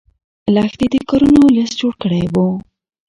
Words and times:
لښتې 0.53 0.85
د 0.93 0.95
کارونو 1.09 1.41
لست 1.55 1.75
جوړ 1.81 1.93
کړی 2.03 2.23
و. 2.33 2.35